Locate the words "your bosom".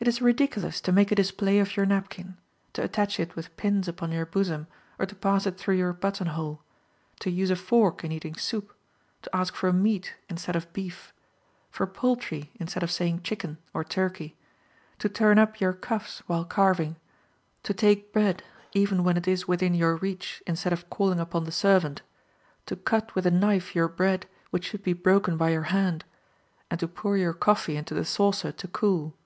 4.12-4.66